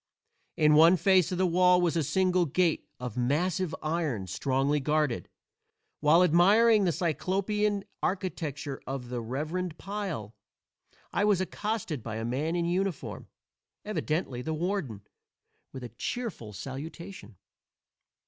In 0.57 0.73
one 0.73 0.97
face 0.97 1.31
of 1.31 1.37
the 1.37 1.45
wall 1.45 1.79
was 1.79 1.95
a 1.95 2.01
single 2.01 2.47
gate 2.47 2.87
of 2.99 3.15
massive 3.17 3.75
iron, 3.83 4.25
strongly 4.25 4.79
guarded. 4.79 5.29
While 5.99 6.23
admiring 6.23 6.85
the 6.85 6.91
Cyclopean 6.91 7.83
architecture 8.01 8.81
of 8.87 9.09
the 9.09 9.21
"reverend 9.21 9.77
pile" 9.77 10.33
I 11.13 11.23
was 11.23 11.39
accosted 11.39 12.01
by 12.01 12.15
a 12.15 12.25
man 12.25 12.55
in 12.55 12.65
uniform, 12.65 13.27
evidently 13.85 14.41
the 14.41 14.55
warden, 14.55 15.01
with 15.71 15.83
a 15.83 15.89
cheerful 15.89 16.51
salutation. 16.51 17.35